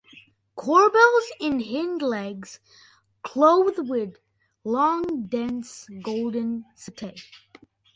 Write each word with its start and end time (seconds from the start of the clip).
Corbels 0.57 1.29
in 1.39 1.59
hind 1.59 2.01
legs 2.01 2.59
clothed 3.21 3.87
with 3.87 4.17
long 4.63 5.27
dense 5.27 5.87
golden 6.01 6.65
setae. 6.75 7.21